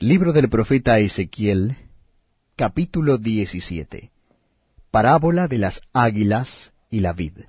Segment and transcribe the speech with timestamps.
[0.00, 1.76] Libro del profeta Ezequiel,
[2.56, 4.10] capítulo 17.
[4.90, 7.44] Parábola de las águilas y la vid.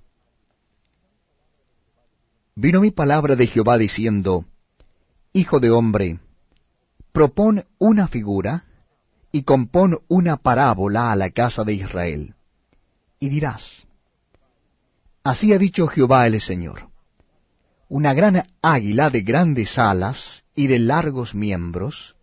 [2.53, 4.45] Vino mi palabra de Jehová diciendo,
[5.33, 6.19] Hijo de hombre,
[7.11, 8.65] propón una figura
[9.31, 12.35] y compón una parábola a la casa de Israel.
[13.19, 13.87] Y dirás,
[15.23, 16.89] Así ha dicho Jehová el Señor.
[17.89, 22.14] Una gran águila de grandes alas y de largos miembros,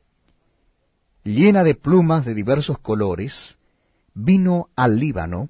[1.24, 3.56] llena de plumas de diversos colores,
[4.14, 5.48] vino al Líbano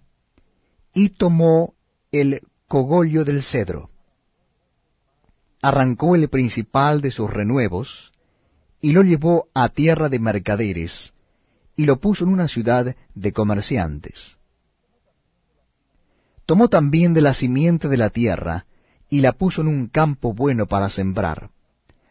[0.94, 1.74] y tomó
[2.10, 3.90] el cogollo del cedro.
[5.62, 8.12] Arrancó el principal de sus renuevos
[8.80, 11.12] y lo llevó a tierra de mercaderes
[11.76, 14.36] y lo puso en una ciudad de comerciantes.
[16.44, 18.66] Tomó también de la simiente de la tierra
[19.08, 21.50] y la puso en un campo bueno para sembrar.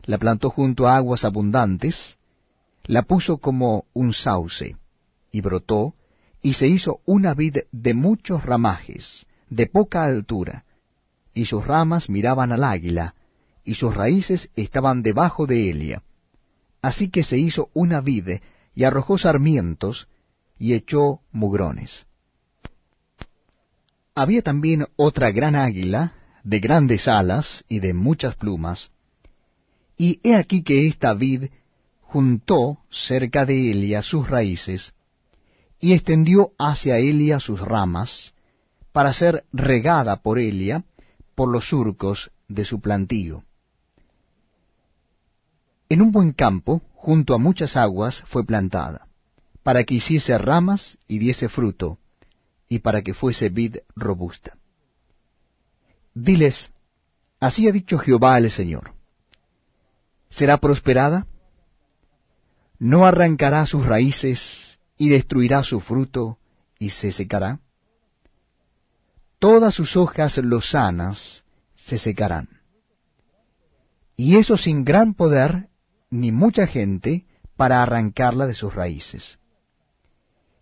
[0.03, 2.17] La plantó junto a aguas abundantes,
[2.85, 4.75] la puso como un sauce,
[5.31, 5.95] y brotó,
[6.41, 10.65] y se hizo una vid de muchos ramajes, de poca altura,
[11.33, 13.15] y sus ramas miraban al águila,
[13.63, 16.03] y sus raíces estaban debajo de Elia.
[16.81, 18.39] Así que se hizo una vid,
[18.73, 20.07] y arrojó sarmientos,
[20.57, 22.05] y echó mugrones.
[24.15, 28.89] Había también otra gran águila, de grandes alas y de muchas plumas,
[29.97, 31.51] y he aquí que esta vid
[32.11, 34.93] juntó cerca de Elia sus raíces,
[35.79, 38.33] y extendió hacia Elia sus ramas,
[38.91, 40.83] para ser regada por Elia
[41.35, 43.45] por los surcos de su plantío.
[45.87, 49.07] En un buen campo, junto a muchas aguas, fue plantada,
[49.63, 51.97] para que hiciese ramas y diese fruto,
[52.67, 54.57] y para que fuese vid robusta.
[56.13, 56.71] Diles,
[57.39, 58.91] así ha dicho Jehová el Señor.
[60.29, 61.25] ¿Será prosperada?
[62.81, 66.39] No arrancará sus raíces y destruirá su fruto
[66.79, 67.59] y se secará.
[69.37, 71.43] Todas sus hojas lozanas
[71.75, 72.49] se secarán.
[74.17, 75.69] Y eso sin gran poder
[76.09, 79.37] ni mucha gente para arrancarla de sus raíces.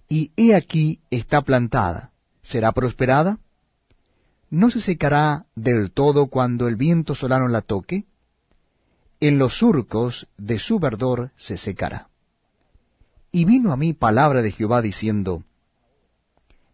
[0.10, 3.40] Y he aquí está plantada, ¿será prosperada?
[4.50, 8.08] ¿No se secará del todo cuando el viento solano la toque?
[9.22, 12.08] En los surcos de su verdor se secará.
[13.32, 15.44] Y vino a mí palabra de Jehová diciendo,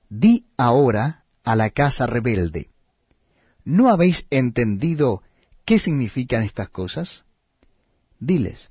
[0.10, 2.70] Di ahora a la casa rebelde,
[3.64, 5.24] ¿no habéis entendido
[5.66, 7.26] qué significan estas cosas?
[8.20, 8.70] Diles,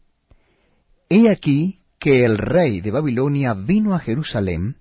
[1.08, 4.76] He aquí que el rey de Babilonia vino a Jerusalén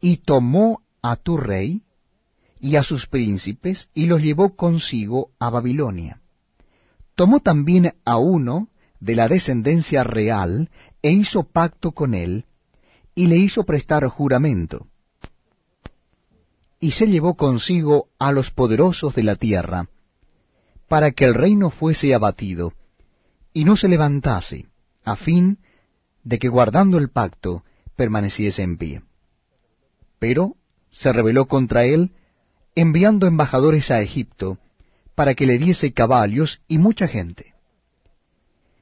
[0.00, 1.82] y tomó a tu rey
[2.58, 6.21] y a sus príncipes y los llevó consigo a Babilonia.
[7.22, 8.68] Tomó también a uno
[8.98, 10.70] de la descendencia real,
[11.02, 12.46] e hizo pacto con él,
[13.14, 14.88] y le hizo prestar juramento.
[16.80, 19.88] Y se llevó consigo a los poderosos de la tierra,
[20.88, 22.72] para que el reino fuese abatido,
[23.52, 24.66] y no se levantase,
[25.04, 25.58] a fin
[26.24, 27.62] de que guardando el pacto
[27.94, 29.02] permaneciese en pie.
[30.18, 30.56] Pero
[30.90, 32.10] se rebeló contra él,
[32.74, 34.58] enviando embajadores a Egipto,
[35.14, 37.52] para que le diese caballos y mucha gente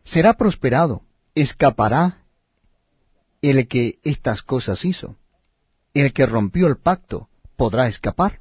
[0.04, 1.02] será prosperado,
[1.34, 2.24] escapará
[3.42, 5.16] el que estas cosas hizo.
[5.94, 8.40] El que rompió el pacto podrá escapar.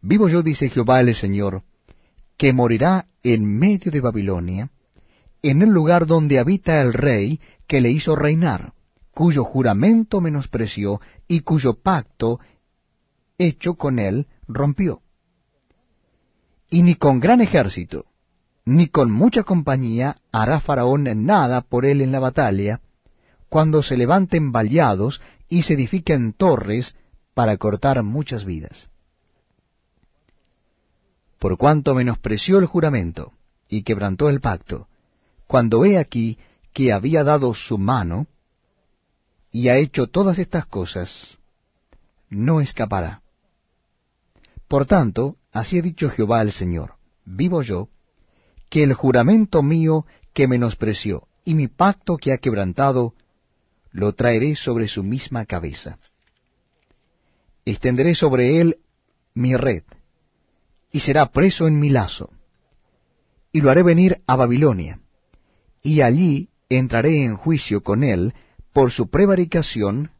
[0.00, 1.62] Vivo yo, dice Jehová el Señor,
[2.36, 4.70] que morirá en medio de Babilonia,
[5.42, 8.72] en el lugar donde habita el rey que le hizo reinar,
[9.12, 12.40] cuyo juramento menospreció y cuyo pacto
[13.38, 15.02] hecho con él rompió.
[16.70, 18.06] Y ni con gran ejército,
[18.64, 22.80] ni con mucha compañía hará Faraón nada por él en la batalla,
[23.48, 26.94] cuando se levanten vallados y se edifiquen torres
[27.32, 28.88] para cortar muchas vidas.
[31.38, 33.32] Por cuanto menospreció el juramento
[33.68, 34.88] y quebrantó el pacto,
[35.46, 36.36] cuando he aquí
[36.74, 38.26] que había dado su mano
[39.50, 41.38] y ha hecho todas estas cosas,
[42.28, 43.22] no escapará.
[44.68, 47.88] Por tanto, así ha dicho Jehová el Señor, vivo yo,
[48.70, 53.14] que el juramento mío que menospreció y mi pacto que ha quebrantado,
[53.90, 55.98] lo traeré sobre su misma cabeza.
[57.64, 58.78] Extenderé sobre él
[59.34, 59.82] mi red,
[60.92, 62.30] y será preso en mi lazo,
[63.52, 65.00] y lo haré venir a Babilonia,
[65.82, 68.34] y allí entraré en juicio con él
[68.72, 70.10] por su prevaricación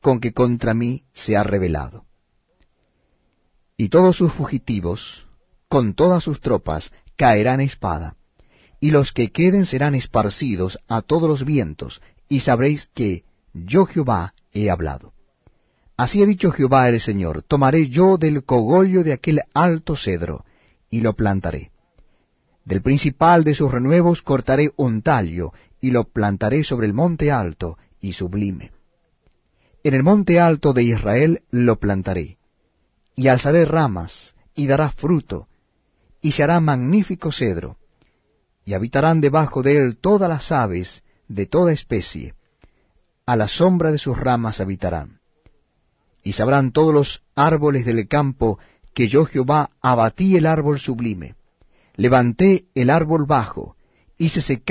[0.00, 2.06] con que contra mí se ha rebelado.
[3.80, 5.26] Y todos sus fugitivos,
[5.66, 8.14] con todas sus tropas, caerán espada,
[8.78, 13.24] y los que queden serán esparcidos a todos los vientos, y sabréis que
[13.54, 15.14] yo Jehová he hablado.
[15.96, 20.44] Así ha dicho Jehová el Señor, tomaré yo del cogollo de aquel alto cedro,
[20.90, 21.70] y lo plantaré.
[22.66, 27.78] Del principal de sus renuevos cortaré un tallo, y lo plantaré sobre el monte alto
[27.98, 28.72] y sublime.
[29.82, 32.36] En el monte alto de Israel lo plantaré,
[33.20, 35.46] y alzaré ramas, y dará fruto,
[36.22, 37.76] y se hará magnífico cedro,
[38.64, 42.32] y habitarán debajo de él todas las aves de toda especie,
[43.26, 45.20] a la sombra de sus ramas habitarán.
[46.22, 48.58] Y sabrán todos los árboles del campo
[48.94, 51.34] que yo Jehová abatí el árbol sublime,
[51.96, 53.76] levanté el árbol bajo,
[54.16, 54.58] hice secar